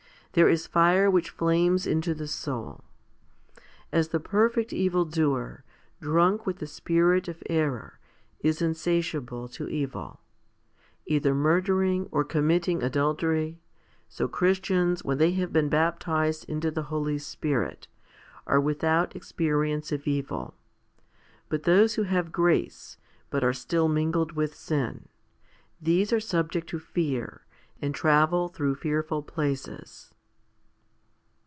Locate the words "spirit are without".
17.17-19.13